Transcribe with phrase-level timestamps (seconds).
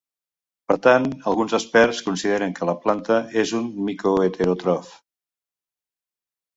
[0.69, 4.95] Per tant, alguns experts consideren que la planta és un micoheteròtrof.